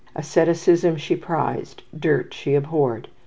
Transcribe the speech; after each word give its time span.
Asceticism 0.15 0.97
she 0.97 1.15
prized; 1.15 1.83
dirt 1.95 2.33
she 2.33 2.55
abhorred. 2.55 3.07